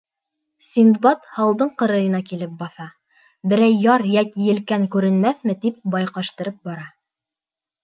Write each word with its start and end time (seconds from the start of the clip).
Синдбад 0.67 1.27
һалдың 1.35 1.69
ҡырыйына 1.81 2.21
килеп 2.29 2.55
баҫа, 2.63 2.87
берәй 3.53 3.77
яр 3.83 4.07
йәки 4.15 4.49
елкән 4.49 4.89
күренмәҫме 4.97 5.59
тип, 5.67 5.81
байҡаштырып 5.99 6.61
бара. 6.73 6.91